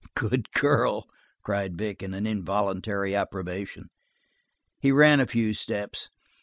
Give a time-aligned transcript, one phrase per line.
[0.15, 1.05] "Good girl!"
[1.43, 3.91] cried Vic, in involuntary approbation.
[4.79, 6.09] He ran a few steps.